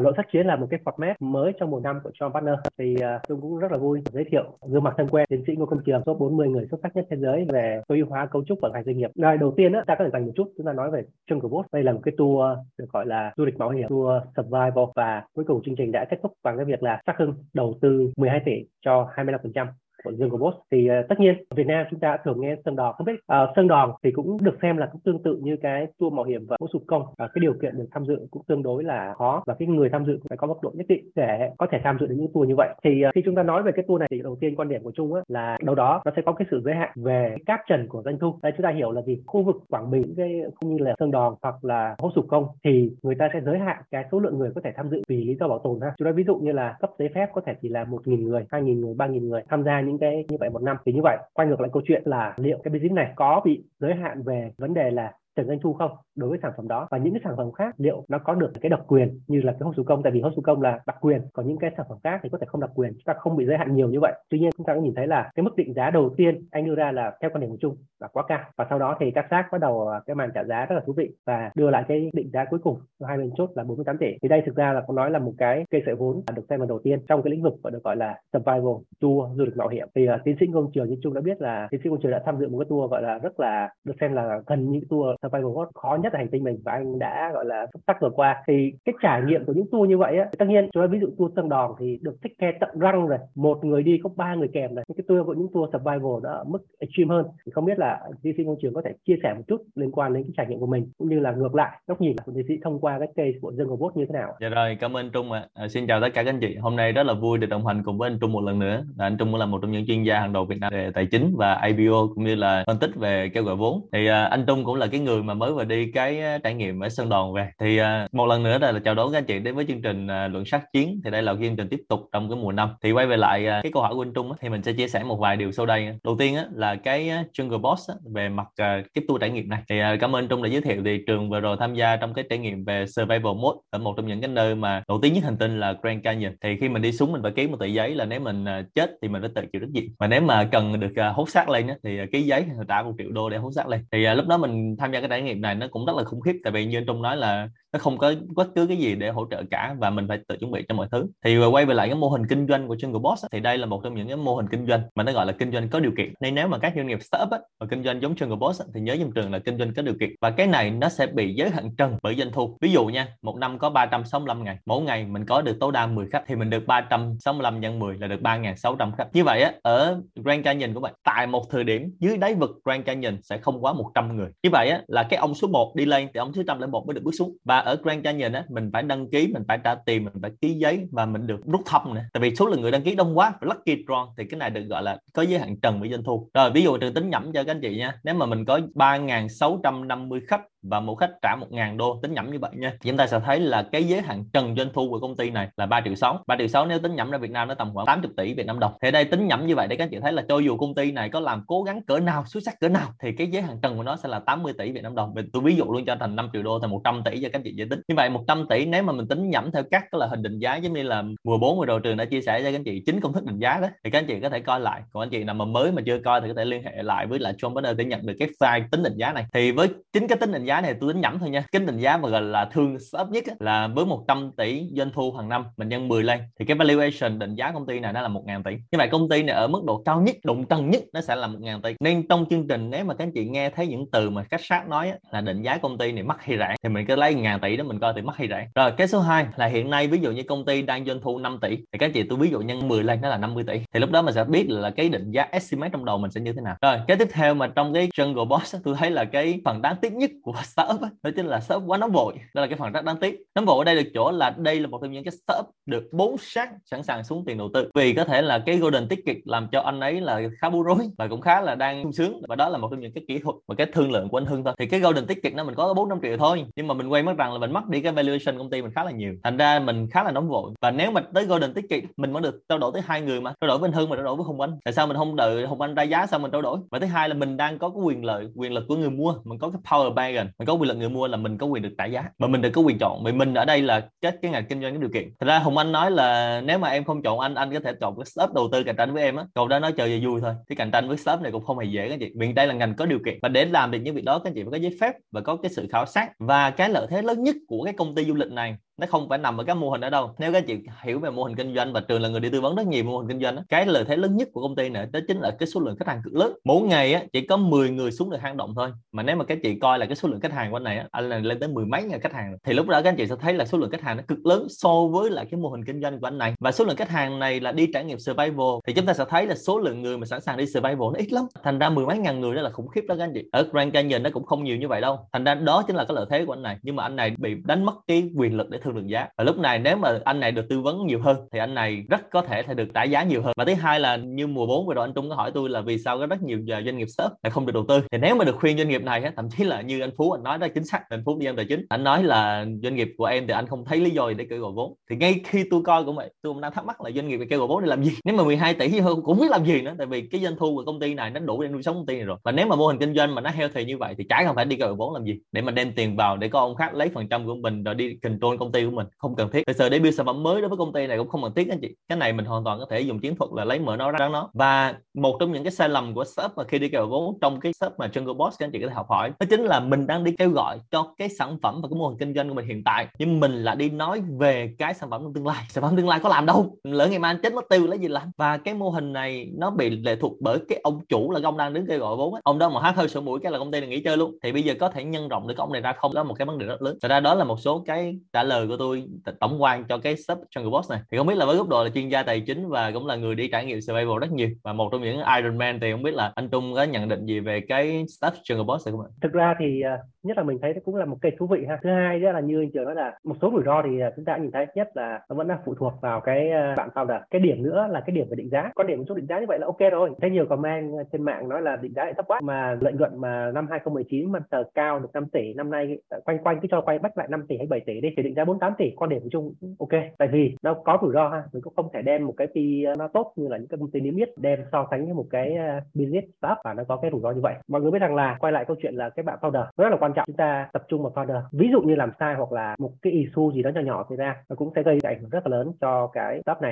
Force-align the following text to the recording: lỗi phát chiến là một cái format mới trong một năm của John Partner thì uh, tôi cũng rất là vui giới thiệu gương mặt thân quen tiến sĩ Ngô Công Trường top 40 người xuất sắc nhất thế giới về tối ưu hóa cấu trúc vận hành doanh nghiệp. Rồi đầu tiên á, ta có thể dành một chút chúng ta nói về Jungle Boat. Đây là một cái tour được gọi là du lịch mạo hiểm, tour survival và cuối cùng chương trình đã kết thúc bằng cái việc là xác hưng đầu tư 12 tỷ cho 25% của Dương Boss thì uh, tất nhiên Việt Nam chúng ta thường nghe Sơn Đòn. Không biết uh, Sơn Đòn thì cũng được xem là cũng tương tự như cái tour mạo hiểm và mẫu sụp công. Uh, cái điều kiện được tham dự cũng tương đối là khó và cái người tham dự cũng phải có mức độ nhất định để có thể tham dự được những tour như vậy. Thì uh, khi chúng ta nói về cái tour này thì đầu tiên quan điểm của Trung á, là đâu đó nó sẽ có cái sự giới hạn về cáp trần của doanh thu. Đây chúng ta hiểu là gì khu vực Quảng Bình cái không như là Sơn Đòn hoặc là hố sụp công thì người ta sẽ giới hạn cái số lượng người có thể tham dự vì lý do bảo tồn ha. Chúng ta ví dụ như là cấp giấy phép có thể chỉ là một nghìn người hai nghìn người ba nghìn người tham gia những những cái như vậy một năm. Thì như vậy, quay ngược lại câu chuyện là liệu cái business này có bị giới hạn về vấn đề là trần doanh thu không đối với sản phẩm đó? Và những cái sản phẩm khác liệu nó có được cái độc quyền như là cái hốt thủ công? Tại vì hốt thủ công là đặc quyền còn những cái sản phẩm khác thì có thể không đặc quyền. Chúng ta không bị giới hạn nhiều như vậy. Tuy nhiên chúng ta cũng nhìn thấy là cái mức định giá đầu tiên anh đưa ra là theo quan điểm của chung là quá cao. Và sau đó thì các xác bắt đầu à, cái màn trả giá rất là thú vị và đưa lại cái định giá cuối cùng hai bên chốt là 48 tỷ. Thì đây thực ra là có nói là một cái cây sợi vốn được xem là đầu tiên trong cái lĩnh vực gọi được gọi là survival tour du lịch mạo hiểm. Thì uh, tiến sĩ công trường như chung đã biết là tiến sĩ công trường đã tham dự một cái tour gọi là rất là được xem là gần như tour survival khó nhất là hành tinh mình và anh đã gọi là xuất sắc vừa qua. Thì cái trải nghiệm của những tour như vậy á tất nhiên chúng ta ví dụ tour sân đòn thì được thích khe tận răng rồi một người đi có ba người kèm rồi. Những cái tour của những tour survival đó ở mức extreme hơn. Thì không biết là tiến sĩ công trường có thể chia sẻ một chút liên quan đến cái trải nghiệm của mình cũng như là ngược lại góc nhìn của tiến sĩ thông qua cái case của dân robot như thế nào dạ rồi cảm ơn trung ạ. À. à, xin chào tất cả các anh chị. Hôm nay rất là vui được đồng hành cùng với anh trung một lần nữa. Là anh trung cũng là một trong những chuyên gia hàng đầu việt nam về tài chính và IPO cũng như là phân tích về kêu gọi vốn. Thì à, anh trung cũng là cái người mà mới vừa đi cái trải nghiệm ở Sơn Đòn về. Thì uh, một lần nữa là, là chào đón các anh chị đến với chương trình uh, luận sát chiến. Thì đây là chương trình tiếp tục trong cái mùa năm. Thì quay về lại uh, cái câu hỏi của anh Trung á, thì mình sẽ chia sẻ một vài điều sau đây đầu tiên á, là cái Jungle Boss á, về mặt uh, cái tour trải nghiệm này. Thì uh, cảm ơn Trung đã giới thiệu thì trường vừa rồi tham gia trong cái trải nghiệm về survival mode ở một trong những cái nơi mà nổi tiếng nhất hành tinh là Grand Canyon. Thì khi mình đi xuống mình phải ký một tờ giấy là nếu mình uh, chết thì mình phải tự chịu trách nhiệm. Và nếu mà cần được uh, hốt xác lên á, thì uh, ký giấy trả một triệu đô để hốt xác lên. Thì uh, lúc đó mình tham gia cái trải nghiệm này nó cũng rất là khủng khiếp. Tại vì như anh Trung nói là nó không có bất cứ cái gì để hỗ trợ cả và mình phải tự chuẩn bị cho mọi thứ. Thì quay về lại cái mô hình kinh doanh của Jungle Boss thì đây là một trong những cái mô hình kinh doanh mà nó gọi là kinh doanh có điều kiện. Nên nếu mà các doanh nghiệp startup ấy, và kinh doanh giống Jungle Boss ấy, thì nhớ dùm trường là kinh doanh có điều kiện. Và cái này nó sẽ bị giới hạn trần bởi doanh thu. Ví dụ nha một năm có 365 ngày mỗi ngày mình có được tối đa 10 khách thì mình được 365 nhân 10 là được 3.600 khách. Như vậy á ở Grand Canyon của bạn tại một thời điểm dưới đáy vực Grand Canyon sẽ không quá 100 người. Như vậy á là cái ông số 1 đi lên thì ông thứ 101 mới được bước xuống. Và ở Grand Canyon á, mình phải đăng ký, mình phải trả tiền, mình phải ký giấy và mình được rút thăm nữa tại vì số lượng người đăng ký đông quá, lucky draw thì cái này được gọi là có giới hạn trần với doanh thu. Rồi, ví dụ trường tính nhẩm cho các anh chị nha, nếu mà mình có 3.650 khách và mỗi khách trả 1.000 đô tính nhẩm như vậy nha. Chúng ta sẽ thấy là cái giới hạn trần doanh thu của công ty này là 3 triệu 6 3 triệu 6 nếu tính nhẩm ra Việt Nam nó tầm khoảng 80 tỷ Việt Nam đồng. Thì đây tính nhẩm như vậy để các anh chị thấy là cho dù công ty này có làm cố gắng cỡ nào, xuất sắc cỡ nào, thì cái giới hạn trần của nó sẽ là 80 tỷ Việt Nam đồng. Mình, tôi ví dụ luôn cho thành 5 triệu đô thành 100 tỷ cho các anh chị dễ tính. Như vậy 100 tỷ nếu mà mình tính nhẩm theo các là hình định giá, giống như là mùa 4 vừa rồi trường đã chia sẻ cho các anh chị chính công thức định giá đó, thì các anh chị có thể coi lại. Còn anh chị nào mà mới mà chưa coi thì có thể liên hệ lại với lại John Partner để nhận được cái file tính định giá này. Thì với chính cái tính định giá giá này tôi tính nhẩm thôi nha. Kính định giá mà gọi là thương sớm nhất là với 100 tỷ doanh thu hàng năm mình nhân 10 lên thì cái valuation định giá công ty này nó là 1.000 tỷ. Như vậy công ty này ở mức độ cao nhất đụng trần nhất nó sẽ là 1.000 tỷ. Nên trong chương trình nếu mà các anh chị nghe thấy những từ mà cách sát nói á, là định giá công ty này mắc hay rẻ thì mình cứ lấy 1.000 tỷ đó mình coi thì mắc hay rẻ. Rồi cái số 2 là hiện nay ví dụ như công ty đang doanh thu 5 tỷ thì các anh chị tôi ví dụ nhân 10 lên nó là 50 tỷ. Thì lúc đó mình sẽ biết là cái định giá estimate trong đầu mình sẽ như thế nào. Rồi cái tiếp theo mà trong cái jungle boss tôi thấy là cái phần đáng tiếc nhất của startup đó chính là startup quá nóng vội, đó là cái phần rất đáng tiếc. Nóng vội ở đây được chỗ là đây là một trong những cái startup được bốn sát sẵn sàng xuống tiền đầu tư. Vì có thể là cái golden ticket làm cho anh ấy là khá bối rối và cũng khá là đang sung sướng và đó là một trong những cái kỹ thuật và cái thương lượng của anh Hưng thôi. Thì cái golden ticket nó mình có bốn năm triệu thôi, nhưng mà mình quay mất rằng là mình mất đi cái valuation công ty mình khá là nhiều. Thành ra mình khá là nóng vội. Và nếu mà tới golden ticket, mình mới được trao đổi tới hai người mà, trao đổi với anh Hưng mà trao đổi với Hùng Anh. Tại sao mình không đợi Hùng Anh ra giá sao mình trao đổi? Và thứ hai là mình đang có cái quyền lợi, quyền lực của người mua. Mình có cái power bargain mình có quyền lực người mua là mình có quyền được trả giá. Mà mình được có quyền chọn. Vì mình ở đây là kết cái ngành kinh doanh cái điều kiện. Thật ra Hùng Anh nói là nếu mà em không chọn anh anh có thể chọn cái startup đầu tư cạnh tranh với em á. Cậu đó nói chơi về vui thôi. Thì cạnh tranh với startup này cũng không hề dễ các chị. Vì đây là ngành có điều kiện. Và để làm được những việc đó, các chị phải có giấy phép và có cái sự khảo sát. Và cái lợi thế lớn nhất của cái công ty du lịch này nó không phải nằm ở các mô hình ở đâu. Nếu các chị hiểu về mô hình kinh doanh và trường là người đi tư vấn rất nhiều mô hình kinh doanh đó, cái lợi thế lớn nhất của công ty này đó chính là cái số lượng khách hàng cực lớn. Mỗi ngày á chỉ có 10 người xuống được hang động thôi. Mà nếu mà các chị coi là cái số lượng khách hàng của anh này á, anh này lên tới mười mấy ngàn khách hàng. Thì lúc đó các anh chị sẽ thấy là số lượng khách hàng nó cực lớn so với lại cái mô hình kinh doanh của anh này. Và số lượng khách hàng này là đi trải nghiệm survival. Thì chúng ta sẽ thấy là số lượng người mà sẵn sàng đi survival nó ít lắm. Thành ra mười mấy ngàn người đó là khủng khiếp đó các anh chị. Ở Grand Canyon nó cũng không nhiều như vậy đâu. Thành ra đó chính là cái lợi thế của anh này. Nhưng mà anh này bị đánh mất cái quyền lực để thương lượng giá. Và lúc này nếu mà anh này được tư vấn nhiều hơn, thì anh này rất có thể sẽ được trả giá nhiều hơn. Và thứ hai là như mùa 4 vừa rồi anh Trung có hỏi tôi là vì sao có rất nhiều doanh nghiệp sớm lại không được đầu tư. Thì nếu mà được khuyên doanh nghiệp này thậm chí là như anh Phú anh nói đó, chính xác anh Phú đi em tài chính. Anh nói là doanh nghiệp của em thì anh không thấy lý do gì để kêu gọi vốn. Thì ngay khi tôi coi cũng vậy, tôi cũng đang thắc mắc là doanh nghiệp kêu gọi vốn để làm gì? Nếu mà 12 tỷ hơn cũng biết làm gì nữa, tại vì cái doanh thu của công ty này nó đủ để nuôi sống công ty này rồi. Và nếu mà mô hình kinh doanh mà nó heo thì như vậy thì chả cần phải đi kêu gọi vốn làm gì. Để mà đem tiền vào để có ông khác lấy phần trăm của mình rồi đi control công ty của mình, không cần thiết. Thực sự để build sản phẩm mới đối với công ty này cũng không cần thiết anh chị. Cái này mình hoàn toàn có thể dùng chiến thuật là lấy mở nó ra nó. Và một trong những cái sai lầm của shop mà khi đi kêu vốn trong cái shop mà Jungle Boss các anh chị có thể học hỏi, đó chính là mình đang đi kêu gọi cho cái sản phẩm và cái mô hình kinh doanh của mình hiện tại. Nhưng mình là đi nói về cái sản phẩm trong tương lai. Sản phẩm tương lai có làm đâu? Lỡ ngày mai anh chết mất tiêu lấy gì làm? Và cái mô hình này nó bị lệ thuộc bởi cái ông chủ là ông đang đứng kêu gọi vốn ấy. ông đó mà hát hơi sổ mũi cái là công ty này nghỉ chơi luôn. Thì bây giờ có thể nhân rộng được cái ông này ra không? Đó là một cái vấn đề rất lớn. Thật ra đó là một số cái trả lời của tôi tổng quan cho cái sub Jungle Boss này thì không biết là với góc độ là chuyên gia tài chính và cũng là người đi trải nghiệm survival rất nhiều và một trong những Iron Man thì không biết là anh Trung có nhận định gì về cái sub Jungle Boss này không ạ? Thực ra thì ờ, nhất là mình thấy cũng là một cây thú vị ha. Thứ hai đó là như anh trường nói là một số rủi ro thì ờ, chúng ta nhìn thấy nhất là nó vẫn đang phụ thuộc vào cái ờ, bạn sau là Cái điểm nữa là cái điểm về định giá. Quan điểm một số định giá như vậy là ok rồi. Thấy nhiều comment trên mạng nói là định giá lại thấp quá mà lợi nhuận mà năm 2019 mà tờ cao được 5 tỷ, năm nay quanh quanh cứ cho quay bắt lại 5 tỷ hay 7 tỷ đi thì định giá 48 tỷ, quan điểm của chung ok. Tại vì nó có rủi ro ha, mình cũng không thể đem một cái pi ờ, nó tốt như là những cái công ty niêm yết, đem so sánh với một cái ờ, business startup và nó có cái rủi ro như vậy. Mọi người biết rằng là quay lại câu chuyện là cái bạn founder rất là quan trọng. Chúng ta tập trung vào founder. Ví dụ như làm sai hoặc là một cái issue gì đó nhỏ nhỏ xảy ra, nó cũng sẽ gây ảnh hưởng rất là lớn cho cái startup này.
lỗi 0.00 0.12
phát 0.16 0.26
chiến 0.32 0.46
là 0.46 0.56
một 0.56 0.66
cái 0.70 0.80
format 0.84 1.14
mới 1.20 1.52
trong 1.60 1.70
một 1.70 1.80
năm 1.82 2.00
của 2.04 2.10
John 2.20 2.32
Partner 2.32 2.54
thì 2.78 2.94
uh, 2.94 3.22
tôi 3.28 3.38
cũng 3.40 3.58
rất 3.58 3.72
là 3.72 3.78
vui 3.78 4.00
giới 4.12 4.24
thiệu 4.30 4.58
gương 4.68 4.84
mặt 4.84 4.94
thân 4.96 5.08
quen 5.08 5.26
tiến 5.28 5.44
sĩ 5.46 5.52
Ngô 5.56 5.66
Công 5.66 5.78
Trường 5.86 6.02
top 6.06 6.18
40 6.18 6.48
người 6.48 6.66
xuất 6.70 6.80
sắc 6.82 6.96
nhất 6.96 7.06
thế 7.10 7.16
giới 7.16 7.46
về 7.48 7.80
tối 7.88 7.98
ưu 7.98 8.06
hóa 8.06 8.26
cấu 8.26 8.44
trúc 8.44 8.58
vận 8.62 8.72
hành 8.72 8.84
doanh 8.84 8.98
nghiệp. 8.98 9.10
Rồi 9.14 9.38
đầu 9.38 9.54
tiên 9.56 9.72
á, 9.72 9.84
ta 9.86 9.94
có 9.94 10.04
thể 10.04 10.10
dành 10.12 10.26
một 10.26 10.32
chút 10.36 10.52
chúng 10.56 10.66
ta 10.66 10.72
nói 10.72 10.90
về 10.90 11.02
Jungle 11.30 11.48
Boat. 11.48 11.66
Đây 11.72 11.82
là 11.82 11.92
một 11.92 12.00
cái 12.02 12.14
tour 12.18 12.58
được 12.78 12.86
gọi 12.92 13.06
là 13.06 13.32
du 13.36 13.44
lịch 13.44 13.58
mạo 13.58 13.70
hiểm, 13.70 13.88
tour 13.88 14.22
survival 14.36 14.84
và 14.94 15.24
cuối 15.34 15.44
cùng 15.48 15.62
chương 15.64 15.76
trình 15.76 15.92
đã 15.92 16.04
kết 16.10 16.18
thúc 16.22 16.32
bằng 16.44 16.56
cái 16.56 16.64
việc 16.64 16.82
là 16.82 17.02
xác 17.06 17.14
hưng 17.18 17.34
đầu 17.54 17.78
tư 17.80 18.10
12 18.16 18.40
tỷ 18.44 18.52
cho 18.84 19.08
25% 19.16 19.66
của 20.04 20.12
Dương 20.12 20.30
Boss 20.30 20.56
thì 20.70 20.88
uh, 20.90 21.08
tất 21.08 21.20
nhiên 21.20 21.34
Việt 21.54 21.66
Nam 21.66 21.86
chúng 21.90 22.00
ta 22.00 22.16
thường 22.24 22.40
nghe 22.40 22.56
Sơn 22.64 22.76
Đòn. 22.76 22.94
Không 22.98 23.04
biết 23.04 23.12
uh, 23.12 23.48
Sơn 23.56 23.68
Đòn 23.68 23.90
thì 24.02 24.10
cũng 24.10 24.36
được 24.42 24.58
xem 24.62 24.76
là 24.76 24.86
cũng 24.92 25.00
tương 25.00 25.22
tự 25.22 25.38
như 25.42 25.56
cái 25.62 25.86
tour 25.98 26.12
mạo 26.12 26.24
hiểm 26.24 26.46
và 26.48 26.56
mẫu 26.60 26.68
sụp 26.72 26.82
công. 26.86 27.02
Uh, 27.02 27.16
cái 27.18 27.40
điều 27.40 27.52
kiện 27.62 27.76
được 27.78 27.86
tham 27.90 28.04
dự 28.04 28.26
cũng 28.30 28.42
tương 28.48 28.62
đối 28.62 28.84
là 28.84 29.14
khó 29.14 29.42
và 29.46 29.54
cái 29.58 29.68
người 29.68 29.88
tham 29.88 30.04
dự 30.04 30.12
cũng 30.12 30.28
phải 30.28 30.38
có 30.38 30.46
mức 30.46 30.58
độ 30.62 30.72
nhất 30.74 30.86
định 30.88 31.04
để 31.14 31.50
có 31.58 31.66
thể 31.70 31.78
tham 31.84 31.96
dự 32.00 32.06
được 32.06 32.14
những 32.18 32.32
tour 32.32 32.48
như 32.48 32.54
vậy. 32.56 32.68
Thì 32.84 33.02
uh, 33.06 33.14
khi 33.14 33.22
chúng 33.24 33.34
ta 33.34 33.42
nói 33.42 33.62
về 33.62 33.72
cái 33.72 33.84
tour 33.88 34.00
này 34.00 34.08
thì 34.10 34.22
đầu 34.22 34.36
tiên 34.40 34.56
quan 34.56 34.68
điểm 34.68 34.82
của 34.82 34.92
Trung 34.92 35.14
á, 35.14 35.20
là 35.28 35.58
đâu 35.62 35.74
đó 35.74 36.02
nó 36.04 36.12
sẽ 36.16 36.22
có 36.22 36.32
cái 36.32 36.46
sự 36.50 36.60
giới 36.64 36.74
hạn 36.74 36.90
về 36.96 37.36
cáp 37.46 37.60
trần 37.68 37.88
của 37.88 38.02
doanh 38.04 38.18
thu. 38.18 38.34
Đây 38.42 38.52
chúng 38.56 38.64
ta 38.64 38.70
hiểu 38.70 38.90
là 38.92 39.02
gì 39.02 39.22
khu 39.26 39.42
vực 39.42 39.56
Quảng 39.68 39.90
Bình 39.90 40.14
cái 40.16 40.40
không 40.60 40.74
như 40.74 40.84
là 40.84 40.94
Sơn 41.00 41.10
Đòn 41.10 41.34
hoặc 41.42 41.64
là 41.64 41.96
hố 41.98 42.10
sụp 42.14 42.26
công 42.28 42.46
thì 42.64 42.90
người 43.02 43.14
ta 43.14 43.28
sẽ 43.32 43.40
giới 43.40 43.58
hạn 43.58 43.76
cái 43.90 44.04
số 44.12 44.20
lượng 44.20 44.38
người 44.38 44.50
có 44.54 44.60
thể 44.64 44.72
tham 44.76 44.88
dự 44.90 45.02
vì 45.08 45.24
lý 45.24 45.36
do 45.40 45.48
bảo 45.48 45.58
tồn 45.58 45.80
ha. 45.82 45.94
Chúng 45.98 46.06
ta 46.06 46.12
ví 46.12 46.24
dụ 46.26 46.36
như 46.36 46.52
là 46.52 46.76
cấp 46.80 46.90
giấy 46.98 47.08
phép 47.14 47.26
có 47.34 47.40
thể 47.46 47.54
chỉ 47.62 47.68
là 47.68 47.84
một 47.84 48.08
nghìn 48.08 48.28
người 48.28 48.44
hai 48.50 48.62
nghìn 48.62 48.80
người 48.80 48.94
ba 48.94 49.06
nghìn 49.06 49.28
người 49.28 49.42
tham 49.48 49.64
gia 49.64 49.80
những 49.80 49.89
những 49.90 49.98
cái 49.98 50.24
như 50.28 50.36
vậy 50.40 50.50
một 50.50 50.62
năm. 50.62 50.76
Thì 50.84 50.92
như 50.92 51.00
vậy, 51.02 51.18
quay 51.32 51.48
ngược 51.48 51.60
lại 51.60 51.70
câu 51.72 51.82
chuyện 51.86 52.02
là 52.04 52.34
liệu 52.36 52.58
cái 52.64 52.72
business 52.72 52.94
này 52.94 53.12
có 53.16 53.40
bị 53.44 53.64
giới 53.80 53.94
hạn 53.94 54.22
về 54.22 54.50
vấn 54.58 54.74
đề 54.74 54.90
là 54.90 55.12
trần 55.40 55.48
doanh 55.48 55.60
thu 55.60 55.72
không 55.72 55.90
đối 56.16 56.30
với 56.30 56.38
sản 56.42 56.52
phẩm 56.56 56.68
đó? 56.68 56.88
Và 56.90 56.98
những 56.98 57.14
cái 57.14 57.20
sản 57.24 57.34
phẩm 57.36 57.52
khác 57.52 57.74
liệu 57.78 58.04
nó 58.08 58.18
có 58.18 58.34
được 58.34 58.52
cái 58.60 58.70
độc 58.70 58.84
quyền 58.86 59.20
như 59.26 59.40
là 59.42 59.52
cái 59.52 59.60
hốt 59.60 59.72
thủ 59.76 59.82
công? 59.82 60.02
Tại 60.02 60.12
vì 60.12 60.20
hốt 60.20 60.30
thủ 60.36 60.42
công 60.42 60.62
là 60.62 60.80
đặc 60.86 60.96
quyền 61.00 61.20
còn 61.32 61.46
những 61.46 61.58
cái 61.58 61.70
sản 61.76 61.86
phẩm 61.88 61.98
khác 62.04 62.20
thì 62.22 62.28
có 62.32 62.38
thể 62.38 62.46
không 62.46 62.60
đặc 62.60 62.70
quyền. 62.74 62.92
Chúng 62.92 63.04
ta 63.04 63.14
không 63.18 63.36
bị 63.36 63.46
giới 63.46 63.58
hạn 63.58 63.74
nhiều 63.74 63.88
như 63.88 64.00
vậy. 64.00 64.12
Tuy 64.30 64.38
nhiên 64.38 64.50
chúng 64.56 64.66
ta 64.66 64.74
cũng 64.74 64.84
nhìn 64.84 64.94
thấy 64.94 65.06
là 65.06 65.30
cái 65.34 65.42
mức 65.42 65.56
định 65.56 65.74
giá 65.74 65.90
đầu 65.90 66.14
tiên 66.16 66.48
anh 66.50 66.66
đưa 66.66 66.74
ra 66.74 66.92
là 66.92 67.12
theo 67.20 67.30
quan 67.30 67.40
điểm 67.40 67.50
của 67.50 67.56
chung 67.60 67.76
là 68.00 68.08
quá 68.08 68.24
cao. 68.28 68.40
Và 68.56 68.66
sau 68.70 68.78
đó 68.78 68.96
thì 69.00 69.10
các 69.10 69.26
xác 69.30 69.48
bắt 69.52 69.60
đầu 69.60 69.88
à, 69.88 70.00
cái 70.06 70.14
màn 70.14 70.30
trả 70.34 70.44
giá 70.44 70.66
rất 70.66 70.74
là 70.74 70.82
thú 70.86 70.92
vị 70.96 71.10
và 71.26 71.50
đưa 71.54 71.70
lại 71.70 71.84
cái 71.88 72.10
định 72.12 72.30
giá 72.32 72.44
cuối 72.44 72.58
cùng 72.62 72.80
hai 73.08 73.18
bên 73.18 73.30
chốt 73.36 73.50
là 73.54 73.64
48 73.64 73.98
tỷ. 73.98 74.06
Thì 74.22 74.28
đây 74.28 74.42
thực 74.46 74.56
ra 74.56 74.72
là 74.72 74.82
có 74.86 74.94
nói 74.94 75.10
là 75.10 75.18
một 75.18 75.32
cái 75.38 75.64
cây 75.70 75.82
sợi 75.86 75.94
vốn 75.94 76.22
được 76.36 76.42
xem 76.48 76.60
là 76.60 76.66
đầu 76.66 76.78
tiên 76.84 77.00
trong 77.08 77.22
cái 77.22 77.30
lĩnh 77.30 77.42
vực 77.42 77.54
gọi 77.62 77.70
được 77.70 77.84
gọi 77.84 77.96
là 77.96 78.20
survival 78.32 78.74
tour 79.00 79.38
du 79.38 79.44
lịch 79.44 79.56
mạo 79.56 79.68
hiểm. 79.68 79.88
Thì 79.94 80.08
uh, 80.08 80.20
tiến 80.24 80.36
sĩ 80.40 80.46
công 80.54 80.70
trường 80.74 80.88
như 80.88 80.96
chung 81.02 81.14
đã 81.14 81.20
biết 81.20 81.40
là 81.40 81.68
tiến 81.70 81.80
sĩ 81.84 81.90
công 81.90 82.00
trường 82.02 82.12
đã 82.12 82.22
tham 82.26 82.38
dự 82.38 82.48
một 82.48 82.58
cái 82.58 82.66
tour 82.68 82.90
gọi 82.90 83.02
là 83.02 83.18
rất 83.18 83.40
là 83.40 83.68
được 83.84 83.94
xem 84.00 84.12
là 84.12 84.40
gần 84.46 84.70
như 84.70 84.80
tour 84.90 85.06
survival 85.32 85.66
khó 85.74 85.98
nhất 86.02 86.12
là 86.12 86.18
hành 86.18 86.28
tinh 86.28 86.44
mình 86.44 86.58
và 86.64 86.72
anh 86.72 86.98
đã 86.98 87.30
gọi 87.34 87.44
là 87.44 87.66
xuất 87.72 87.80
sắc 87.86 87.96
vừa 88.00 88.10
qua. 88.10 88.42
Thì 88.46 88.72
cái 88.84 88.94
trải 89.02 89.22
nghiệm 89.26 89.44
của 89.44 89.52
những 89.52 89.70
tour 89.72 89.88
như 89.88 89.98
vậy 89.98 90.16
á 90.18 90.26
tất 90.38 90.44
nhiên 90.48 90.68
chúng 90.72 90.82
ta 90.82 90.86
ví 90.86 90.98
dụ 91.00 91.06
tour 91.18 91.32
sân 91.36 91.48
đòn 91.48 91.70
thì 91.78 91.98
được 92.02 92.16
thích 92.22 92.32
khe 92.38 92.52
tận 92.60 92.78
răng 92.78 93.06
rồi 93.06 93.18
một 93.34 93.64
người 93.64 93.82
đi 93.82 94.00
có 94.02 94.10
ba 94.16 94.34
người 94.34 94.48
kèm 94.52 94.74
rồi. 94.74 94.84
Những 94.88 94.96
cái 94.96 95.04
tour 95.08 95.26
của 95.26 95.34
những 95.34 95.48
tour 95.52 95.70
survival 95.72 96.22
đó 96.22 96.32
ở 96.32 96.44
mức 96.44 96.58
extreme 96.78 97.14
hơn. 97.14 97.26
Thì 97.46 97.52
không 97.52 97.64
biết 97.64 97.78
là 97.78 98.00
tiến 98.22 98.34
sĩ 98.36 98.44
công 98.44 98.56
trường 98.62 98.74
có 98.74 98.82
thể 98.84 98.92
chia 99.06 99.16
sẻ 99.22 99.34
một 99.36 99.42
chút 99.48 99.62
liên 99.74 99.90
quan 99.92 100.12
đến 100.14 100.22
cái 100.22 100.32
trải 100.36 100.46
nghiệm 100.46 100.60
của 100.60 100.66
mình 100.66 100.86
cũng 100.98 101.08
như 101.08 101.18
là 101.20 101.32
ngược 101.32 101.54
lại 101.54 101.80
góc 101.86 102.00
nhìn 102.00 102.16
của 102.24 102.32
tiến 102.34 102.44
sĩ 102.48 102.54
thông 102.62 102.80
qua 102.80 102.98
cái 102.98 103.08
case 103.16 103.38
của 103.42 103.52
dân 103.52 103.68
robot 103.68 103.96
như 103.96 104.04
thế 104.06 104.12
nào 104.12 104.34
dạ 104.40 104.48
rồi 104.48 104.76
cảm 104.80 104.96
ơn 104.96 105.10
trung 105.10 105.32
ạ. 105.32 105.46
À. 105.54 105.64
à, 105.64 105.68
xin 105.68 105.86
chào 105.86 106.00
tất 106.00 106.08
cả 106.14 106.22
các 106.22 106.30
anh 106.30 106.40
chị. 106.40 106.56
Hôm 106.56 106.76
nay 106.76 106.92
rất 106.92 107.06
là 107.06 107.14
vui 107.14 107.38
được 107.38 107.46
đồng 107.46 107.66
hành 107.66 107.82
cùng 107.84 107.98
với 107.98 108.10
anh 108.10 108.18
trung 108.20 108.32
một 108.32 108.40
lần 108.40 108.58
nữa. 108.58 108.84
Là 108.96 109.06
anh 109.06 109.16
trung 109.16 109.30
cũng 109.30 109.40
là 109.40 109.46
một 109.46 109.58
trong 109.62 109.72
những 109.72 109.86
chuyên 109.86 110.02
gia 110.02 110.20
hàng 110.20 110.32
đầu 110.32 110.44
việt 110.44 110.56
nam 110.60 110.72
về 110.72 110.90
tài 110.94 111.06
chính 111.06 111.34
và 111.36 111.60
IPO 111.66 112.06
cũng 112.14 112.24
như 112.24 112.34
là 112.34 112.64
phân 112.66 112.78
tích 112.78 112.90
về 112.96 113.30
kêu 113.34 113.44
gọi 113.44 113.56
vốn. 113.56 113.80
Thì 113.92 114.06
à, 114.06 114.24
anh 114.24 114.44
trung 114.46 114.64
cũng 114.64 114.74
là 114.74 114.86
cái 114.86 115.00
người 115.00 115.09
mà 115.22 115.34
mới 115.34 115.52
vừa 115.52 115.64
đi 115.64 115.92
cái 115.92 116.22
trải 116.44 116.54
nghiệm 116.54 116.80
ở 116.80 116.88
Sơn 116.88 117.08
Đòn 117.08 117.34
về. 117.34 117.50
Thì 117.60 117.80
uh, 117.80 118.14
một 118.14 118.26
lần 118.26 118.42
nữa 118.42 118.58
là, 118.58 118.72
là 118.72 118.80
chào 118.84 118.94
đón 118.94 119.12
các 119.12 119.18
anh 119.18 119.24
chị 119.24 119.38
đến 119.38 119.54
với 119.54 119.64
chương 119.68 119.82
trình 119.82 120.06
uh, 120.06 120.32
luận 120.32 120.44
sát 120.44 120.72
chiến. 120.72 121.00
Thì 121.04 121.10
đây 121.10 121.22
là 121.22 121.34
chương 121.42 121.56
trình 121.56 121.68
tiếp 121.68 121.80
tục 121.88 122.00
trong 122.12 122.30
cái 122.30 122.38
mùa 122.42 122.52
năm. 122.52 122.68
Thì 122.82 122.92
quay 122.92 123.06
về 123.06 123.16
lại 123.16 123.46
uh, 123.46 123.62
cái 123.62 123.72
câu 123.72 123.82
hỏi 123.82 123.94
của 123.94 124.02
anh 124.02 124.12
Trung 124.12 124.32
á, 124.32 124.38
thì 124.40 124.48
mình 124.48 124.62
sẽ 124.62 124.72
chia 124.72 124.88
sẻ 124.88 125.04
một 125.04 125.16
vài 125.16 125.36
điều 125.36 125.52
sau 125.52 125.66
đây 125.66 125.98
đầu 126.04 126.16
tiên 126.18 126.34
á, 126.34 126.44
là 126.54 126.74
cái 126.74 127.10
Jungle 127.32 127.58
Boss 127.58 127.90
á, 127.90 127.94
về 128.14 128.28
mặt 128.28 128.46
uh, 128.46 128.56
cái 128.94 129.04
tour 129.08 129.20
trải 129.20 129.30
nghiệm 129.30 129.48
này. 129.48 129.62
Thì 129.68 129.80
uh, 129.80 130.00
cảm 130.00 130.16
ơn 130.16 130.28
Trung 130.28 130.42
đã 130.42 130.48
giới 130.48 130.60
thiệu 130.60 130.82
thì 130.84 130.98
trường 131.06 131.30
vừa 131.30 131.40
rồi 131.40 131.56
tham 131.60 131.74
gia 131.74 131.96
trong 131.96 132.14
cái 132.14 132.24
trải 132.30 132.38
nghiệm 132.38 132.64
về 132.64 132.86
survival 132.86 133.34
mode 133.34 133.58
ở 133.70 133.78
một 133.78 133.94
trong 133.96 134.06
những 134.06 134.20
cái 134.20 134.30
nơi 134.30 134.54
mà 134.54 134.82
nổi 134.88 134.98
tiếng 135.02 135.14
nhất 135.14 135.24
hành 135.24 135.36
tinh 135.36 135.60
là 135.60 135.74
Grand 135.82 136.04
Canyon. 136.04 136.32
Thì 136.42 136.56
khi 136.60 136.68
mình 136.68 136.82
đi 136.82 136.92
xuống 136.92 137.12
mình 137.12 137.22
phải 137.22 137.32
ký 137.32 137.46
một 137.48 137.56
tờ 137.60 137.66
giấy 137.66 137.94
là 137.94 138.04
nếu 138.04 138.20
mình 138.20 138.44
uh, 138.44 138.74
chết 138.74 138.90
thì 139.02 139.08
mình 139.08 139.22
phải 139.22 139.30
tự 139.34 139.42
chịu 139.52 139.60
trách 139.60 139.70
nhiệm. 139.70 139.84
Và 139.98 140.06
nếu 140.06 140.20
mà 140.20 140.44
cần 140.44 140.80
được 140.80 140.92
uh, 141.10 141.16
hốt 141.16 141.30
xác 141.30 141.48
lên 141.48 141.66
á, 141.66 141.74
thì 141.84 142.02
uh, 142.02 142.08
ký 142.12 142.22
giấy 142.22 142.44
trả 142.68 142.82
một 142.82 142.92
triệu 142.98 143.10
đô 143.10 143.30
để 143.30 143.36
hốt 143.36 143.50
xác 143.54 143.68
lên. 143.68 143.80
Thì 143.92 144.06
uh, 144.10 144.16
lúc 144.16 144.26
đó 144.26 144.36
mình 144.36 144.76
tham 144.78 144.92
gia 144.92 144.99
cái 145.00 145.08
trải 145.08 145.22
nghiệm 145.22 145.40
này 145.40 145.54
nó 145.54 145.66
cũng 145.70 145.86
rất 145.86 145.96
là 145.96 146.04
khủng 146.04 146.20
khiếp. 146.20 146.36
Tại 146.44 146.52
vì 146.52 146.66
như 146.66 146.78
anh 146.78 146.86
Trung 146.86 147.02
nói 147.02 147.16
là 147.16 147.48
nó 147.72 147.78
không 147.78 147.98
có 147.98 148.14
bất 148.34 148.48
cứ 148.54 148.66
cái 148.66 148.76
gì 148.76 148.94
để 148.94 149.08
hỗ 149.08 149.26
trợ 149.30 149.42
cả 149.50 149.74
và 149.78 149.90
mình 149.90 150.08
phải 150.08 150.18
tự 150.28 150.36
chuẩn 150.36 150.50
bị 150.50 150.64
cho 150.68 150.74
mọi 150.74 150.88
thứ. 150.92 151.06
Thì 151.24 151.38
quay 151.38 151.66
về 151.66 151.74
lại 151.74 151.88
cái 151.88 151.96
mô 151.96 152.08
hình 152.08 152.26
kinh 152.28 152.46
doanh 152.48 152.68
của 152.68 152.74
Jungle 152.74 153.00
Boss 153.00 153.24
thì 153.32 153.40
đây 153.40 153.58
là 153.58 153.66
một 153.66 153.80
trong 153.84 153.94
những 153.94 154.08
cái 154.08 154.16
mô 154.16 154.34
hình 154.34 154.46
kinh 154.50 154.66
doanh 154.66 154.82
mà 154.94 155.02
nó 155.02 155.12
gọi 155.12 155.26
là 155.26 155.32
kinh 155.32 155.52
doanh 155.52 155.68
có 155.68 155.80
điều 155.80 155.92
kiện. 155.96 156.14
Nên 156.20 156.34
nếu 156.34 156.48
mà 156.48 156.58
các 156.58 156.72
doanh 156.76 156.86
nghiệp 156.86 157.02
startup 157.02 157.30
ấy, 157.30 157.40
và 157.60 157.66
kinh 157.70 157.84
doanh 157.84 158.02
giống 158.02 158.14
Jungle 158.14 158.38
Boss 158.38 158.60
ấy, 158.62 158.68
thì 158.74 158.80
nhớ 158.80 158.96
dùm 159.00 159.12
trường 159.12 159.32
là 159.32 159.38
kinh 159.38 159.58
doanh 159.58 159.74
có 159.74 159.82
điều 159.82 159.94
kiện. 160.00 160.10
Và 160.20 160.30
cái 160.30 160.46
này 160.46 160.70
nó 160.70 160.88
sẽ 160.88 161.06
bị 161.06 161.34
giới 161.34 161.50
hạn 161.50 161.76
trần 161.76 161.98
bởi 162.02 162.14
doanh 162.14 162.32
thu. 162.32 162.58
Ví 162.60 162.72
dụ 162.72 162.86
nha 162.86 163.08
một 163.22 163.36
năm 163.36 163.58
có 163.58 163.70
365 163.70 164.44
ngày 164.44 164.58
mỗi 164.66 164.82
ngày 164.82 165.06
mình 165.06 165.24
có 165.24 165.42
được 165.42 165.56
tối 165.60 165.72
đa 165.72 165.86
10 165.86 166.06
khách 166.12 166.24
thì 166.26 166.34
mình 166.34 166.50
được 166.50 166.66
365 166.66 167.60
nhân 167.60 167.78
10 167.78 167.98
là 167.98 168.06
được 168.06 168.20
3.600 168.20 168.92
khách. 168.98 169.08
Như 169.12 169.24
vậy 169.24 169.42
á 169.42 169.52
ở 169.62 170.00
Grand 170.24 170.44
Canyon 170.44 170.74
của 170.74 170.80
bạn 170.80 170.94
tại 171.04 171.26
một 171.26 171.50
thời 171.50 171.64
điểm 171.64 171.92
dưới 172.00 172.16
đáy 172.16 172.34
vực 172.34 172.50
Grand 172.64 172.84
Canyon 172.84 173.18
sẽ 173.22 173.38
không 173.38 173.64
quá 173.64 173.72
100 173.72 174.16
người. 174.16 174.28
Như 174.42 174.50
vậy 174.50 174.68
á 174.70 174.82
là 174.90 175.02
cái 175.02 175.18
ông 175.18 175.34
số 175.34 175.48
1 175.48 175.72
đi 175.76 175.84
lên 175.84 176.08
thì 176.14 176.18
ông 176.18 176.32
thứ 176.32 176.42
101 176.46 176.86
mới 176.86 176.94
được 176.94 177.02
bước 177.04 177.14
xuống. 177.18 177.36
Và 177.44 177.58
ở 177.58 177.76
Grand 177.82 178.04
Canyon 178.04 178.32
á, 178.32 178.44
mình 178.48 178.70
phải 178.72 178.82
đăng 178.82 179.10
ký, 179.10 179.30
mình 179.34 179.42
phải 179.48 179.58
trả 179.64 179.74
tiền, 179.74 180.04
mình 180.04 180.14
phải 180.22 180.30
ký 180.40 180.54
giấy 180.54 180.86
và 180.92 181.06
mình 181.06 181.26
được 181.26 181.40
rút 181.46 181.60
thăm 181.66 181.94
nữa 181.94 182.00
tại 182.12 182.20
vì 182.20 182.34
số 182.34 182.46
lượng 182.46 182.60
người 182.60 182.70
đăng 182.70 182.82
ký 182.82 182.94
đông 182.94 183.18
quá, 183.18 183.32
lucky 183.40 183.84
draw 183.86 184.06
thì 184.18 184.24
cái 184.30 184.38
này 184.38 184.50
được 184.50 184.62
gọi 184.62 184.82
là 184.82 184.98
có 185.14 185.22
giới 185.22 185.38
hạn 185.38 185.60
trần 185.60 185.80
với 185.80 185.90
doanh 185.90 186.04
thu. 186.04 186.30
Rồi, 186.34 186.50
ví 186.50 186.62
dụ 186.62 186.78
trường 186.78 186.94
tính 186.94 187.10
nhẩm 187.10 187.32
cho 187.32 187.44
các 187.44 187.52
anh 187.52 187.60
chị 187.60 187.76
nha, 187.76 187.94
nếu 188.04 188.14
mà 188.14 188.26
mình 188.26 188.44
có 188.44 188.60
3.650 188.74 190.20
khách 190.28 190.40
và 190.62 190.80
mỗi 190.80 190.96
khách 191.00 191.10
trả 191.22 191.36
1.000 191.50 191.76
đô 191.76 191.98
tính 192.02 192.14
nhẩm 192.14 192.32
như 192.32 192.38
vậy 192.38 192.50
nha. 192.54 192.72
Chúng 192.82 192.96
ta 192.96 193.06
sẽ 193.06 193.20
thấy 193.20 193.40
là 193.40 193.62
cái 193.72 193.84
giới 193.84 194.00
hạn 194.00 194.24
trần 194.32 194.56
doanh 194.56 194.68
thu 194.72 194.90
của 194.90 194.98
công 194.98 195.16
ty 195.16 195.30
này 195.30 195.48
là 195.56 195.66
3 195.66 195.80
triệu 195.84 195.94
6 195.94 196.18
3 196.26 196.36
triệu 196.38 196.48
6 196.48 196.66
nếu 196.66 196.78
tính 196.78 196.94
nhẩm 196.94 197.10
ra 197.10 197.18
Việt 197.18 197.30
Nam 197.30 197.48
nó 197.48 197.54
tầm 197.54 197.70
khoảng 197.74 197.86
80 197.86 198.10
tỷ 198.16 198.34
Việt 198.34 198.46
Nam 198.46 198.58
đồng. 198.58 198.72
Thì 198.82 198.90
đây 198.90 199.04
tính 199.04 199.26
nhẩm 199.26 199.46
như 199.46 199.56
vậy 199.56 199.66
để 199.68 199.76
các 199.76 199.84
anh 199.84 199.90
chị 199.90 199.98
thấy 200.02 200.12
là 200.12 200.24
cho 200.28 200.38
dù 200.38 200.56
công 200.56 200.74
ty 200.74 200.92
này 200.92 201.08
có 201.08 201.20
làm 201.20 201.44
cố 201.46 201.62
gắng 201.62 201.82
cỡ 201.86 202.00
nào, 202.00 202.24
xuất 202.26 202.40
sắc 202.46 202.60
cỡ 202.60 202.68
nào, 202.68 202.88
thì 203.02 203.12
cái 203.12 203.26
giới 203.26 203.42
hạn 203.42 203.58
trần 203.62 203.76
của 203.76 203.82
nó 203.82 203.96
sẽ 203.96 204.08
là 204.08 204.18
80 204.18 204.52
tỷ 204.58 204.72
Việt 204.72 204.82
Nam 204.82 204.94
đồng. 204.94 205.14
Mình, 205.14 205.30
tôi 205.32 205.42
ví 205.42 205.56
dụ 205.56 205.64
luôn 205.64 205.84
cho 205.84 205.96
thành 206.00 206.16
5 206.16 206.28
triệu 206.32 206.42
đô 206.42 206.58
thành 206.58 206.70
100 206.70 207.02
tỷ 207.04 207.22
cho 207.22 207.28
các 207.32 207.38
anh 207.38 207.42
chị 207.42 207.52
dễ 207.56 207.64
tính. 207.70 207.80
Như 207.88 207.94
vậy 207.94 208.10
100 208.10 208.46
tỷ 208.48 208.66
nếu 208.66 208.82
mà 208.82 208.92
mình 208.92 209.08
tính 209.08 209.30
nhẩm 209.30 209.50
theo 209.52 209.62
các 209.70 209.94
là 209.94 210.06
hình 210.06 210.22
định 210.22 210.38
giá, 210.38 210.56
giống 210.56 210.72
như 210.72 210.82
là 210.82 211.04
mùa 211.24 211.38
4 211.38 211.58
vừa 211.58 211.66
rồi 211.66 211.80
trường 211.84 211.96
đã 211.96 212.04
chia 212.04 212.20
sẻ 212.20 212.40
cho 212.40 212.44
các 212.44 212.56
anh 212.56 212.64
chị 212.64 212.82
chính 212.86 213.00
công 213.00 213.12
thức 213.12 213.24
định 213.24 213.38
giá 213.38 213.58
đó, 213.62 213.68
thì 213.84 213.90
các 213.90 213.98
anh 213.98 214.06
chị 214.06 214.20
có 214.20 214.28
thể 214.28 214.40
coi 214.40 214.60
lại. 214.60 214.82
Còn 214.92 215.02
anh 215.02 215.10
chị 215.10 215.24
nào 215.24 215.34
mà 215.34 215.44
mới 215.44 215.72
mà 215.72 215.82
chưa 215.86 215.98
coi 215.98 216.20
thì 216.20 216.28
có 216.28 216.34
thể 216.34 216.44
liên 216.44 216.62
hệ 216.62 216.82
lại 216.82 217.06
với 217.06 217.18
lại 217.18 217.32
John 217.32 217.54
Partner 217.54 217.76
để 217.76 217.84
nhận 217.84 218.06
được 218.06 218.14
cái 218.18 218.28
file 218.40 218.64
tính 218.70 218.82
định 218.82 218.96
giá 218.96 219.12
này. 219.12 219.26
Thì 219.32 219.52
với 219.52 219.68
chính 219.92 220.08
cái 220.08 220.18
tính 220.18 220.32
định 220.32 220.44
giá 220.44 220.49
giá 220.50 220.60
này 220.60 220.74
tôi 220.80 220.92
tính 220.92 221.00
nhẩm 221.00 221.18
thôi 221.18 221.30
nha. 221.30 221.44
Kính 221.52 221.66
định 221.66 221.78
giá 221.78 221.96
mà 221.96 222.08
gọi 222.08 222.22
là 222.22 222.44
thương 222.44 222.78
sớm 222.92 223.10
nhất 223.10 223.24
là 223.38 223.66
với 223.66 223.86
100 223.86 224.30
tỷ 224.36 224.68
doanh 224.76 224.90
thu 224.94 225.12
hàng 225.12 225.28
năm 225.28 225.44
mình 225.56 225.68
nhân 225.68 225.88
10 225.88 226.02
lên 226.02 226.20
thì 226.38 226.44
cái 226.44 226.56
valuation 226.56 227.18
định 227.18 227.34
giá 227.34 227.52
công 227.52 227.66
ty 227.66 227.80
này 227.80 227.92
nó 227.92 228.00
là 228.00 228.08
1.000 228.08 228.42
tỷ. 228.42 228.52
Như 228.52 228.78
vậy 228.78 228.88
công 228.88 229.08
ty 229.08 229.22
này 229.22 229.36
ở 229.36 229.48
mức 229.48 229.64
độ 229.66 229.82
cao 229.84 230.00
nhất 230.00 230.16
đụng 230.24 230.46
trần 230.46 230.70
nhất 230.70 230.82
nó 230.92 231.00
sẽ 231.00 231.16
là 231.16 231.28
1.000 231.28 231.60
tỷ. 231.60 231.74
Nên 231.80 232.08
trong 232.08 232.26
chương 232.30 232.48
trình 232.48 232.70
nếu 232.70 232.84
mà 232.84 232.94
các 232.94 233.04
anh 233.04 233.12
chị 233.12 233.28
nghe 233.28 233.50
thấy 233.50 233.66
những 233.66 233.90
từ 233.92 234.10
mà 234.10 234.24
cách 234.24 234.40
sát 234.44 234.68
nói 234.68 234.90
á, 234.90 234.96
là 235.12 235.20
định 235.20 235.42
giá 235.42 235.58
công 235.58 235.78
ty 235.78 235.92
này 235.92 236.02
mắc 236.02 236.24
hay 236.24 236.38
rẻ 236.38 236.54
thì 236.62 236.68
mình 236.68 236.86
cứ 236.86 236.96
lấy 236.96 237.14
1.000 237.14 237.38
tỷ 237.38 237.56
đó 237.56 237.64
mình 237.64 237.80
coi 237.80 237.92
thì 237.96 238.02
mắc 238.02 238.16
hay 238.16 238.28
rẻ. 238.28 238.48
Rồi 238.54 238.72
cái 238.72 238.88
số 238.88 239.00
2 239.00 239.26
là 239.36 239.46
hiện 239.46 239.70
nay 239.70 239.86
ví 239.86 239.98
dụ 239.98 240.10
như 240.10 240.22
công 240.22 240.44
ty 240.44 240.62
đang 240.62 240.84
doanh 240.84 241.00
thu 241.00 241.18
5 241.18 241.38
tỷ 241.42 241.56
thì 241.56 241.78
các 241.78 241.86
anh 241.86 241.92
chị 241.92 242.02
tôi 242.02 242.18
ví 242.18 242.30
dụ 242.30 242.40
nhân 242.40 242.68
10 242.68 242.84
lên 242.84 243.00
nó 243.00 243.08
là 243.08 243.18
50 243.18 243.44
tỷ. 243.46 243.60
Thì 243.74 243.80
lúc 243.80 243.90
đó 243.90 244.02
mình 244.02 244.14
sẽ 244.14 244.24
biết 244.24 244.46
là 244.48 244.70
cái 244.70 244.88
định 244.88 245.10
giá 245.10 245.28
estimate 245.30 245.70
trong 245.70 245.84
đầu 245.84 245.98
mình 245.98 246.10
sẽ 246.10 246.20
như 246.20 246.32
thế 246.32 246.40
nào. 246.44 246.56
Rồi 246.62 246.76
cái 246.88 246.96
tiếp 246.96 247.08
theo 247.12 247.34
mà 247.34 247.46
trong 247.46 247.74
cái 247.74 247.88
jungle 247.96 248.24
boss 248.24 248.56
tôi 248.64 248.74
thấy 248.78 248.90
là 248.90 249.04
cái 249.04 249.40
phần 249.44 249.62
đáng 249.62 249.76
tiếc 249.80 249.92
nhất 249.92 250.10
của 250.22 250.32
startup 250.42 250.80
đó 251.02 251.10
chính 251.16 251.26
là 251.26 251.40
startup 251.40 251.68
quá 251.68 251.78
nóng 251.78 251.92
vội, 251.92 252.14
đó 252.34 252.40
là 252.40 252.46
cái 252.46 252.56
phần 252.58 252.72
rất 252.72 252.84
đáng 252.84 252.96
tiếc. 252.96 253.22
Nóng 253.34 253.44
vội 253.44 253.58
ở 253.58 253.64
đây 253.64 253.76
được 253.76 253.90
chỗ 253.94 254.10
là 254.10 254.30
đây 254.30 254.60
là 254.60 254.66
một 254.66 254.78
trong 254.82 254.92
những 254.92 255.04
cái 255.04 255.12
startup 255.12 255.46
được 255.66 255.88
bốn 255.92 256.16
sát 256.18 256.50
sẵn 256.64 256.82
sàng 256.82 257.04
xuống 257.04 257.24
tiền 257.26 257.38
đầu 257.38 257.50
tư. 257.54 257.70
Vì 257.74 257.92
có 257.92 258.04
thể 258.04 258.22
là 258.22 258.38
cái 258.46 258.56
golden 258.56 258.88
ticket 258.88 259.16
làm 259.24 259.48
cho 259.52 259.60
anh 259.60 259.80
ấy 259.80 260.00
là 260.00 260.20
khá 260.40 260.50
bối 260.50 260.64
rối 260.66 260.88
và 260.98 261.08
cũng 261.08 261.20
khá 261.20 261.40
là 261.40 261.54
đang 261.54 261.82
sung 261.82 261.92
sướng 261.92 262.22
và 262.28 262.36
đó 262.36 262.48
là 262.48 262.58
một 262.58 262.68
trong 262.70 262.80
những 262.80 262.92
cái 262.92 263.04
kỹ 263.08 263.18
thuật 263.18 263.36
và 263.48 263.54
cái 263.54 263.66
thương 263.72 263.92
lượng 263.92 264.08
của 264.08 264.18
anh 264.18 264.26
Hưng 264.26 264.44
thôi. 264.44 264.54
Thì 264.58 264.66
cái 264.66 264.80
golden 264.80 265.06
ticket 265.06 265.34
nó 265.34 265.44
mình 265.44 265.54
có 265.54 265.74
bốn 265.74 265.88
năm 265.88 265.98
triệu 266.02 266.16
thôi, 266.16 266.44
nhưng 266.56 266.66
mà 266.66 266.74
mình 266.74 266.88
quay 266.88 267.02
mất 267.02 267.16
rằng 267.16 267.32
là 267.32 267.38
mình 267.38 267.52
mất 267.52 267.68
đi 267.68 267.80
cái 267.80 267.92
valuation 267.92 268.38
công 268.38 268.50
ty 268.50 268.62
mình 268.62 268.72
khá 268.74 268.84
là 268.84 268.90
nhiều. 268.90 269.14
Thành 269.22 269.36
ra 269.36 269.58
mình 269.58 269.88
khá 269.90 270.04
là 270.04 270.12
nóng 270.12 270.28
vội. 270.28 270.52
Và 270.60 270.70
nếu 270.70 270.90
mà 270.90 271.00
tới 271.14 271.24
golden 271.24 271.54
ticket, 271.54 271.84
mình 271.96 272.12
mới 272.12 272.22
được 272.22 272.42
trao 272.48 272.58
đổi 272.58 272.70
tới 272.74 272.82
hai 272.86 273.00
người 273.00 273.20
mà, 273.20 273.32
trao 273.40 273.48
đổi 273.48 273.58
với 273.58 273.68
anh 273.68 273.72
Hưng 273.72 273.90
mà 273.90 273.96
trao 273.96 274.04
đổi 274.04 274.16
với 274.16 274.24
Hùng 274.24 274.40
Anh. 274.40 274.58
Tại 274.64 274.74
sao 274.74 274.86
mình 274.86 274.96
không 274.96 275.16
đợi 275.16 275.46
Hùng 275.46 275.60
Anh 275.60 275.74
ra 275.74 275.82
giá 275.82 276.06
sao 276.06 276.18
mình 276.18 276.30
trao 276.30 276.42
đổi? 276.42 276.58
Và 276.70 276.78
thứ 276.78 276.86
hai 276.86 277.08
là 277.08 277.14
mình 277.14 277.36
đang 277.36 277.58
có 277.58 277.68
cái 277.68 277.82
quyền 277.82 278.04
lợi, 278.04 278.28
quyền 278.34 278.52
lực 278.52 278.64
của 278.68 278.76
người 278.76 278.90
mua. 278.90 279.14
Mình 279.24 279.38
có 279.38 279.50
cái 279.50 279.60
power 279.64 279.94
bargain 279.94 280.26
mình 280.38 280.46
có 280.46 280.52
quyền 280.52 280.68
lực 280.68 280.76
người 280.76 280.88
mua 280.88 281.06
là 281.06 281.16
mình 281.16 281.38
có 281.38 281.46
quyền 281.46 281.62
được 281.62 281.74
trả 281.78 281.84
giá. 281.84 282.04
Mà 282.18 282.26
mình 282.26 282.42
được 282.42 282.50
có 282.54 282.62
quyền 282.62 282.78
chọn. 282.78 283.04
Vì 283.04 283.12
mình 283.12 283.34
ở 283.34 283.44
đây 283.44 283.62
là 283.62 283.88
kết 284.00 284.18
cái 284.22 284.30
ngành 284.30 284.44
kinh 284.48 284.62
doanh 284.62 284.72
cái 284.72 284.80
điều 284.80 284.90
kiện. 284.94 285.12
Thật 285.20 285.26
ra 285.26 285.38
Hùng 285.38 285.56
Anh 285.56 285.72
nói 285.72 285.90
là 285.90 286.40
nếu 286.40 286.58
mà 286.58 286.68
em 286.68 286.84
không 286.84 287.02
chọn 287.02 287.20
anh 287.20 287.34
anh 287.34 287.52
có 287.52 287.60
thể 287.60 287.72
chọn 287.80 287.96
cái 287.96 288.04
startup 288.04 288.34
đầu 288.34 288.48
tư 288.52 288.62
cạnh 288.64 288.76
tranh 288.76 288.94
với 288.94 289.02
em 289.02 289.16
á. 289.16 289.24
Cậu 289.34 289.48
đó 289.48 289.58
nói 289.58 289.72
chơi 289.72 289.88
về 289.88 290.06
vui 290.06 290.20
thôi. 290.20 290.34
Thì 290.48 290.54
cạnh 290.54 290.70
tranh 290.70 290.88
với 290.88 290.96
startup 290.96 291.22
này 291.22 291.32
cũng 291.32 291.44
không 291.44 291.58
hề 291.58 291.66
dễ 291.66 291.88
các 291.88 291.96
chị. 292.00 292.12
Vì 292.16 292.32
đây 292.32 292.46
là 292.46 292.54
ngành 292.54 292.74
có 292.76 292.86
điều 292.86 292.98
kiện. 293.04 293.18
Và 293.22 293.28
để 293.28 293.44
làm 293.44 293.70
được 293.70 293.78
những 293.82 293.94
việc 293.94 294.04
đó, 294.04 294.18
các 294.18 294.32
chị 294.34 294.42
phải 294.42 294.50
có 294.50 294.56
giấy 294.56 294.76
phép 294.80 294.92
và 295.12 295.20
có 295.20 295.36
cái 295.36 295.50
sự 295.50 295.66
khảo 295.72 295.86
sát. 295.86 296.10
Và 296.18 296.50
cái 296.50 296.68
lợi 296.68 296.86
thế 296.90 297.02
lớn 297.02 297.22
nhất 297.22 297.36
của 297.48 297.62
cái 297.64 297.74
công 297.74 297.94
ty 297.94 298.04
du 298.04 298.14
lịch 298.14 298.32
này 298.32 298.56
nó 298.80 298.86
không 298.86 299.08
phải 299.08 299.18
nằm 299.18 299.40
ở 299.40 299.44
các 299.44 299.54
mô 299.54 299.70
hình 299.70 299.80
ở 299.80 299.90
đâu. 299.90 300.10
Nếu 300.18 300.32
các 300.32 300.44
chị 300.46 300.58
hiểu 300.82 300.98
về 300.98 301.10
mô 301.10 301.24
hình 301.24 301.36
kinh 301.36 301.54
doanh 301.54 301.72
và 301.72 301.80
trường 301.80 302.02
là 302.02 302.08
người 302.08 302.20
đi 302.20 302.30
tư 302.30 302.40
vấn 302.40 302.56
rất 302.56 302.66
nhiều 302.66 302.84
mô 302.84 302.98
hình 302.98 303.08
kinh 303.08 303.20
doanh 303.20 303.36
đó, 303.36 303.42
cái 303.48 303.66
lợi 303.66 303.84
thế 303.84 303.96
lớn 303.96 304.16
nhất 304.16 304.28
của 304.32 304.42
công 304.42 304.56
ty 304.56 304.68
này 304.68 304.86
đó 304.92 305.00
chính 305.08 305.20
là 305.20 305.30
cái 305.38 305.46
số 305.46 305.60
lượng 305.60 305.76
khách 305.76 305.88
hàng 305.88 306.00
cực 306.04 306.14
lớn. 306.14 306.32
Mỗi 306.44 306.62
ngày 306.62 306.94
á 306.94 307.02
chỉ 307.12 307.26
có 307.26 307.36
10 307.36 307.70
người 307.70 307.92
xuống 307.92 308.10
được 308.10 308.20
hang 308.20 308.36
động 308.36 308.52
thôi. 308.56 308.70
Mà 308.92 309.02
nếu 309.02 309.16
mà 309.16 309.24
các 309.24 309.38
chị 309.42 309.58
coi 309.58 309.78
là 309.78 309.86
cái 309.86 309.96
số 309.96 310.08
lượng 310.08 310.20
khách 310.20 310.32
hàng 310.32 310.50
của 310.50 310.56
anh 310.56 310.64
này 310.64 310.78
á, 310.78 310.88
anh 310.90 311.08
này 311.08 311.20
lên 311.20 311.40
tới 311.40 311.48
mười 311.48 311.64
mấy 311.64 311.82
ngàn 311.82 312.00
khách 312.00 312.12
hàng. 312.12 312.36
Thì 312.44 312.52
lúc 312.52 312.66
đó 312.68 312.82
các 312.82 312.90
anh 312.90 312.96
chị 312.96 313.06
sẽ 313.06 313.14
thấy 313.20 313.34
là 313.34 313.44
số 313.44 313.58
lượng 313.58 313.70
khách 313.70 313.82
hàng 313.82 313.96
nó 313.96 314.02
cực 314.08 314.26
lớn 314.26 314.46
so 314.48 314.86
với 314.92 315.10
lại 315.10 315.26
cái 315.30 315.40
mô 315.40 315.48
hình 315.48 315.64
kinh 315.64 315.82
doanh 315.82 316.00
của 316.00 316.06
anh 316.06 316.18
này. 316.18 316.34
Và 316.40 316.52
số 316.52 316.64
lượng 316.64 316.76
khách 316.76 316.88
hàng 316.88 317.18
này 317.18 317.40
là 317.40 317.52
đi 317.52 317.66
trải 317.74 317.84
nghiệm 317.84 317.98
survival. 317.98 318.46
Thì 318.66 318.72
chúng 318.72 318.86
ta 318.86 318.94
sẽ 318.94 319.04
thấy 319.08 319.26
là 319.26 319.34
số 319.34 319.58
lượng 319.58 319.82
người 319.82 319.98
mà 319.98 320.06
sẵn 320.06 320.20
sàng 320.20 320.36
đi 320.36 320.46
survival 320.46 320.78
nó 320.78 320.98
ít 320.98 321.12
lắm. 321.12 321.24
Thành 321.42 321.58
ra 321.58 321.70
mười 321.70 321.86
mấy 321.86 321.98
ngàn 321.98 322.20
người 322.20 322.36
đó 322.36 322.42
là 322.42 322.50
khủng 322.50 322.68
khiếp 322.68 322.84
đó 322.88 322.94
các 322.98 323.04
anh 323.04 323.12
chị. 323.14 323.24
Ở 323.32 323.46
Grand 323.52 323.72
Canyon 323.72 324.02
nó 324.02 324.10
cũng 324.10 324.26
không 324.26 324.44
nhiều 324.44 324.56
như 324.56 324.68
vậy 324.68 324.80
đâu. 324.80 324.98
Thành 325.12 325.24
ra 325.24 325.34
đó 325.34 325.62
chính 325.66 325.76
là 325.76 325.84
cái 325.84 325.94
lợi 325.94 326.06
thế 326.10 326.24
của 326.24 326.32
anh 326.32 326.42
này. 326.42 326.56
Nhưng 326.62 326.76
mà 326.76 326.82
anh 326.82 326.96
này 326.96 327.14
bị 327.18 327.34
đánh 327.44 327.64
mất 327.64 327.74
cái 327.86 328.10
quyền 328.16 328.36
lực 328.36 328.50
để 328.50 328.58
thương 328.70 328.76
lượng 328.76 328.90
giá. 328.90 329.08
Và 329.18 329.24
lúc 329.24 329.38
này 329.38 329.58
nếu 329.58 329.76
mà 329.76 329.98
anh 330.04 330.20
này 330.20 330.32
được 330.32 330.46
tư 330.48 330.60
vấn 330.60 330.86
nhiều 330.86 331.00
hơn, 331.02 331.16
thì 331.32 331.38
anh 331.38 331.54
này 331.54 331.84
rất 331.90 332.10
có 332.10 332.22
thể 332.22 332.42
sẽ 332.46 332.54
được 332.54 332.68
trả 332.74 332.82
giá 332.82 333.02
nhiều 333.02 333.22
hơn. 333.22 333.32
Và 333.36 333.44
thứ 333.44 333.54
hai 333.54 333.80
là 333.80 333.96
như 333.96 334.26
mùa 334.26 334.46
4 334.46 334.66
vừa 334.66 334.74
rồi 334.74 334.84
anh 334.84 334.94
Trung 334.94 335.08
có 335.08 335.14
hỏi 335.14 335.30
tôi 335.34 335.48
là 335.48 335.60
vì 335.60 335.78
sao 335.78 335.98
có 335.98 336.06
rất 336.06 336.22
nhiều 336.22 336.38
doanh 336.64 336.78
nghiệp 336.78 336.86
sớm 336.88 337.12
lại 337.22 337.30
không 337.30 337.46
được 337.46 337.52
đầu 337.52 337.64
tư. 337.68 337.80
Thì 337.92 337.98
nếu 337.98 338.14
mà 338.14 338.24
được 338.24 338.36
khuyên 338.36 338.56
doanh 338.58 338.68
nghiệp 338.68 338.82
này 338.82 339.12
thậm 339.16 339.28
chí 339.36 339.44
là 339.44 339.60
như 339.60 339.80
anh 339.80 339.90
Phú 339.96 340.10
anh 340.10 340.22
nói 340.22 340.38
đó, 340.38 340.46
chính 340.54 340.64
xác 340.64 340.82
anh 340.88 341.02
Phú 341.06 341.18
đi 341.20 341.26
em 341.26 341.36
tài 341.36 341.44
chính. 341.48 341.66
Anh 341.68 341.84
nói 341.84 342.02
là 342.02 342.46
doanh 342.62 342.76
nghiệp 342.76 342.94
của 342.98 343.04
em 343.04 343.26
thì 343.26 343.32
anh 343.32 343.46
không 343.46 343.64
thấy 343.64 343.78
lý 343.80 343.90
do 343.90 344.08
gì 344.08 344.14
để 344.14 344.26
kêu 344.30 344.40
gọi 344.40 344.52
vốn. 344.54 344.74
Thì 344.90 344.96
ngay 344.96 345.20
khi 345.24 345.44
tôi 345.50 345.62
coi 345.64 345.84
cũng 345.84 345.96
vậy, 345.96 346.10
tôi 346.22 346.32
cũng 346.32 346.40
đang 346.40 346.52
thắc 346.52 346.64
mắc 346.64 346.80
là 346.80 346.90
doanh 346.90 347.08
nghiệp 347.08 347.20
kêu 347.30 347.38
gọi 347.38 347.48
vốn 347.48 347.62
để 347.62 347.68
làm 347.68 347.84
gì? 347.84 347.92
Nếu 348.04 348.16
mà 348.16 348.24
12 348.24 348.54
tỷ 348.54 348.80
hơn 348.80 349.02
cũng 349.02 349.20
biết 349.20 349.30
làm 349.30 349.44
gì 349.44 349.62
nữa, 349.62 349.74
tại 349.78 349.86
vì 349.86 350.08
cái 350.10 350.20
doanh 350.20 350.36
thu 350.36 350.56
của 350.56 350.64
công 350.64 350.80
ty 350.80 350.94
này 350.94 351.10
nó 351.10 351.20
đủ 351.20 351.42
để 351.42 351.48
nuôi 351.48 351.62
sống 351.62 351.74
công 351.76 351.86
ty 351.86 351.96
này 351.96 352.04
rồi. 352.04 352.18
Và 352.24 352.32
nếu 352.32 352.46
mà 352.46 352.56
mô 352.56 352.66
hình 352.66 352.78
kinh 352.78 352.94
doanh 352.94 353.14
mà 353.14 353.20
nó 353.20 353.30
heo 353.30 353.48
thì 353.54 353.64
như 353.64 353.78
vậy 353.78 353.94
thì 353.98 354.04
chả 354.08 354.24
cần 354.26 354.34
phải 354.34 354.44
đi 354.44 354.56
kêu 354.56 354.68
gọi 354.68 354.76
vốn 354.76 354.94
làm 354.94 355.04
gì. 355.04 355.18
Để 355.32 355.42
mà 355.42 355.52
đem 355.52 355.72
tiền 355.72 355.96
vào 355.96 356.16
để 356.16 356.28
có 356.28 356.40
ông 356.40 356.54
khác 356.54 356.74
lấy 356.74 356.88
phần 356.94 357.08
trăm 357.08 357.26
của 357.26 357.34
mình 357.34 357.64
rồi 357.64 357.74
đi 357.74 357.94
control 358.02 358.36
công 358.36 358.52
ty 358.52 358.59
của 358.64 358.70
mình, 358.70 358.86
không 358.98 359.16
cần 359.16 359.30
thiết. 359.30 359.46
Thực 359.46 359.56
sự 359.56 359.68
để 359.68 359.78
build 359.78 359.96
sản 359.96 360.06
phẩm 360.06 360.22
mới 360.22 360.40
đối 360.40 360.48
với 360.48 360.58
công 360.58 360.72
ty 360.72 360.86
này 360.86 360.98
cũng 360.98 361.08
không 361.08 361.22
cần 361.22 361.34
thiết 361.34 361.48
anh 361.48 361.58
chị. 361.62 361.68
Cái 361.88 361.98
này 361.98 362.12
mình 362.12 362.26
hoàn 362.26 362.44
toàn 362.44 362.58
có 362.58 362.66
thể 362.70 362.80
dùng 362.80 362.98
chiến 362.98 363.16
thuật 363.16 363.30
là 363.34 363.44
lấy 363.44 363.58
mở 363.58 363.76
nó 363.76 363.90
ra 363.90 364.08
nó. 364.08 364.30
Và 364.34 364.74
một 364.94 365.16
trong 365.20 365.32
những 365.32 365.44
cái 365.44 365.52
sai 365.52 365.68
lầm 365.68 365.94
của 365.94 366.04
shop 366.04 366.30
mà 366.36 366.44
khi 366.44 366.58
đi 366.58 366.68
kêu 366.68 366.86
vốn 366.86 367.18
trong 367.20 367.40
cái 367.40 367.52
shop 367.52 367.72
mà 367.78 367.86
Jungle 367.86 368.14
Boss 368.14 368.38
các 368.38 368.46
anh 368.46 368.52
chị 368.52 368.60
có 368.60 368.68
thể 368.68 368.74
học 368.74 368.86
hỏi, 368.88 369.12
đó 369.20 369.26
chính 369.30 369.40
là 369.40 369.60
mình 369.60 369.86
đang 369.86 370.04
đi 370.04 370.12
kêu 370.18 370.30
gọi 370.30 370.58
cho 370.70 370.94
cái 370.98 371.08
sản 371.08 371.38
phẩm 371.42 371.60
và 371.62 371.68
cái 371.68 371.78
mô 371.78 371.88
hình 371.88 371.98
kinh 371.98 372.14
doanh 372.14 372.28
của 372.28 372.34
mình 372.34 372.46
hiện 372.46 372.64
tại. 372.64 372.86
Nhưng 372.98 373.20
mình 373.20 373.44
là 373.44 373.54
đi 373.54 373.70
nói 373.70 374.02
về 374.18 374.54
cái 374.58 374.74
sản 374.74 374.90
phẩm 374.90 375.02
trong 375.04 375.14
tương 375.14 375.26
lai. 375.26 375.44
Sản 375.48 375.64
phẩm 375.64 375.76
tương 375.76 375.88
lai 375.88 376.00
có 376.02 376.08
làm 376.08 376.26
đâu? 376.26 376.56
Lỡ 376.64 376.86
ngày 376.86 376.98
mai 376.98 377.14
anh 377.14 377.22
chết 377.22 377.34
mất 377.34 377.44
tiêu 377.48 377.66
lấy 377.66 377.78
gì 377.78 377.88
làm? 377.88 378.10
Và 378.16 378.36
cái 378.36 378.54
mô 378.54 378.70
hình 378.70 378.92
này 378.92 379.30
nó 379.38 379.50
bị 379.50 379.70
lệ 379.70 379.96
thuộc 379.96 380.12
bởi 380.20 380.38
cái 380.48 380.60
ông 380.62 380.80
chủ 380.88 381.10
là 381.10 381.20
ông 381.24 381.36
đang 381.36 381.52
đứng 381.52 381.66
kêu 381.66 381.78
gọi 381.78 381.96
vốn 381.96 382.14
ấy. 382.14 382.20
ông 382.24 382.38
đó 382.38 382.48
mà 382.48 382.60
hát 382.60 382.76
hơi 382.76 382.88
sổ 382.88 383.00
mũi 383.00 383.20
cái 383.22 383.32
là 383.32 383.38
công 383.38 383.50
ty 383.50 383.60
này 383.60 383.68
nghỉ 383.68 383.82
chơi 383.82 383.96
luôn. 383.96 384.18
Thì 384.22 384.32
bây 384.32 384.42
giờ 384.42 384.54
có 384.60 384.68
thể 384.68 384.84
nhân 384.84 385.08
rộng 385.08 385.28
được 385.28 385.34
cái 385.36 385.42
ông 385.42 385.52
này 385.52 385.62
ra 385.62 385.72
không? 385.72 385.94
Đó 385.94 386.02
là 386.02 386.08
một 386.08 386.14
cái 386.18 386.26
vấn 386.26 386.38
đề 386.38 386.46
rất 386.46 386.62
lớn. 386.62 386.78
Thật 386.82 386.88
ra 386.88 387.00
đó 387.00 387.14
là 387.14 387.24
một 387.24 387.40
số 387.40 387.62
cái 387.66 387.98
trả 388.12 388.22
lời 388.22 388.46
của 388.50 388.56
tôi 388.56 388.84
tổng 389.20 389.42
quan 389.42 389.64
cho 389.68 389.78
cái 389.78 389.96
sub 389.96 390.18
Jungle 390.36 390.50
Boss 390.50 390.70
này 390.70 390.80
thì 390.90 390.98
không 390.98 391.06
biết 391.06 391.16
là 391.16 391.26
với 391.26 391.36
góc 391.36 391.48
độ 391.48 391.64
là 391.64 391.70
chuyên 391.70 391.88
gia 391.88 392.02
tài 392.02 392.20
chính 392.20 392.48
và 392.48 392.70
cũng 392.70 392.86
là 392.86 392.96
người 392.96 393.14
đi 393.14 393.28
trải 393.32 393.44
nghiệm 393.44 393.60
survival 393.60 393.98
rất 394.00 394.12
nhiều 394.12 394.28
và 394.44 394.52
một 394.52 394.68
trong 394.72 394.82
những 394.82 395.00
Iron 395.16 395.38
Man 395.38 395.58
thì 395.60 395.72
không 395.72 395.82
biết 395.82 395.94
là 395.94 396.12
anh 396.14 396.28
Trung 396.28 396.52
có 396.54 396.62
nhận 396.62 396.88
định 396.88 397.06
gì 397.06 397.20
về 397.20 397.40
cái 397.48 397.84
sub 397.88 398.12
Jungle 398.24 398.46
Boss 398.46 398.66
này 398.66 398.72
không 398.72 398.80
ạ? 398.80 398.90
Thực 399.02 399.12
ra 399.12 399.34
thì 399.38 399.60
ờ, 399.60 399.76
nhất 400.02 400.16
là 400.16 400.22
mình 400.22 400.38
thấy 400.42 400.54
cũng 400.64 400.76
là 400.76 400.84
một 400.84 400.96
cây 401.00 401.12
thú 401.18 401.26
vị 401.26 401.44
ha. 401.48 401.58
Thứ 401.62 401.70
hai 401.70 402.00
đó 402.00 402.12
là 402.12 402.20
như 402.20 402.42
anh 402.42 402.50
trường 402.54 402.64
nói 402.64 402.74
là 402.74 402.98
một 403.04 403.14
số 403.22 403.30
rủi 403.32 403.42
ro 403.44 403.62
thì 403.62 403.80
ờ, 403.80 403.90
chúng 403.96 404.04
ta 404.04 404.16
nhìn 404.16 404.30
thấy 404.30 404.46
nhất 404.54 404.68
là 404.74 405.00
nó 405.08 405.16
vẫn 405.16 405.28
đang 405.28 405.38
phụ 405.44 405.54
thuộc 405.54 405.72
vào 405.82 406.00
cái 406.00 406.30
ờ, 406.30 406.54
bạn 406.56 406.68
sau 406.74 406.84
là 406.84 407.04
Cái 407.10 407.20
điểm 407.20 407.42
nữa 407.42 407.66
là 407.70 407.80
cái 407.86 407.96
điểm 407.96 408.06
về 408.10 408.16
định 408.16 408.30
giá. 408.30 408.50
Quan 408.54 408.66
điểm 408.66 408.78
một 408.78 408.84
số 408.88 408.94
định 408.94 409.06
giá 409.06 409.20
như 409.20 409.26
vậy 409.28 409.38
là 409.38 409.46
ok 409.46 409.72
rồi. 409.72 409.90
Thấy 410.00 410.10
nhiều 410.10 410.26
comment 410.26 410.72
trên 410.92 411.02
mạng 411.02 411.28
nói 411.28 411.42
là 411.42 411.56
định 411.56 411.72
giá 411.76 411.84
lại 411.84 411.94
thấp 411.96 412.04
quá 412.08 412.20
mà 412.22 412.56
lợi 412.60 412.72
nhuận 412.72 413.00
mà 413.00 413.30
năm 413.34 413.46
2019 413.50 414.12
mà 414.12 414.18
tờ 414.30 414.42
cao 414.54 414.78
được 414.78 414.88
5 414.94 415.06
tỷ, 415.12 415.34
năm 415.34 415.50
nay 415.50 415.78
quanh 416.04 416.18
quanh 416.24 416.40
cứ 416.42 416.48
cho 416.50 416.60
quay 416.60 416.78
bắt 416.78 416.98
lại 416.98 417.08
5 417.10 417.26
tỷ 417.28 417.36
hay 417.38 417.46
7 417.46 417.60
tỷ 417.60 417.80
đi 417.80 417.88
thì 417.96 418.02
định 418.02 418.14
giá 418.14 418.24
48 418.30 418.54
tỷ, 418.58 418.70
quan 418.76 418.90
điểm 418.90 419.02
của 419.02 419.08
chung 419.12 419.34
ok. 419.58 419.82
Tại 419.98 420.08
vì 420.12 420.36
nó 420.42 420.54
có 420.54 420.78
rủi 420.82 420.92
ro 420.94 421.08
ha, 421.08 421.22
mình 421.32 421.42
cũng 421.42 421.52
không 421.56 421.68
thể 421.72 421.82
đem 421.82 422.06
một 422.06 422.14
cái 422.16 422.26
pi 422.34 422.64
ờ, 422.64 422.74
nó 422.78 422.88
tốt 422.88 423.12
như 423.16 423.28
là 423.28 423.36
những 423.36 423.48
cái 423.48 423.58
công 423.58 423.70
ty 423.70 423.80
niêm 423.80 423.96
yết, 423.96 424.08
đem 424.16 424.40
so 424.52 424.66
sánh 424.70 424.84
với 424.84 424.94
một 424.94 425.06
cái 425.10 425.34
ờ, 425.34 425.60
business 425.74 426.06
startup 426.18 426.38
và 426.44 426.54
nó 426.54 426.64
có 426.68 426.76
cái 426.76 426.90
rủi 426.90 427.00
ro 427.00 427.10
như 427.10 427.20
vậy. 427.20 427.34
Mọi 427.48 427.60
người 427.60 427.70
biết 427.70 427.78
rằng 427.78 427.94
là 427.94 428.16
quay 428.20 428.32
lại 428.32 428.44
câu 428.44 428.56
chuyện 428.62 428.74
là 428.74 428.90
cái 428.90 429.02
bạn 429.02 429.18
founder 429.20 429.44
rất 429.56 429.68
là 429.70 429.76
quan 429.80 429.92
trọng. 429.92 430.06
Chúng 430.06 430.16
ta 430.16 430.48
tập 430.52 430.62
trung 430.68 430.82
vào 430.82 430.92
founder. 430.94 431.22
Ví 431.32 431.48
dụ 431.52 431.60
như 431.60 431.74
làm 431.74 431.90
sai 432.00 432.14
hoặc 432.14 432.32
là 432.32 432.56
một 432.58 432.70
cái 432.82 432.92
issue 432.92 433.34
gì 433.34 433.42
đó 433.42 433.50
nhỏ 433.54 433.60
nhỏ 433.60 433.86
xảy 433.88 433.96
ra, 433.96 434.16
nó 434.28 434.36
cũng 434.36 434.52
sẽ 434.54 434.62
gây 434.62 434.78
ảnh 434.82 435.00
hưởng 435.00 435.10
rất 435.10 435.26
là 435.26 435.36
lớn 435.36 435.52
cho 435.60 435.86
cái 435.86 436.20
startup 436.22 436.42
này. 436.42 436.48